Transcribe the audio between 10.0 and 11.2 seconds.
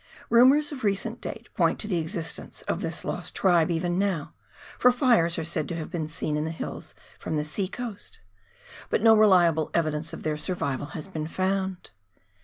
of their survival has